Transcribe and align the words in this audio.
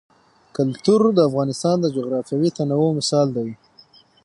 کلتور 0.55 1.01
د 1.13 1.19
افغانستان 1.29 1.75
د 1.81 1.85
جغرافیوي 1.95 2.49
تنوع 2.57 2.89
مثال 2.99 3.27
دی. 3.37 3.49